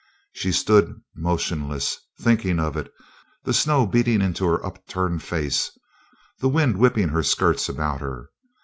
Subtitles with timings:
[0.33, 2.91] She stood motionless thinking of it,
[3.43, 5.77] the snow beating into her upturned face,
[6.39, 8.31] the wind whipping her skirts about her.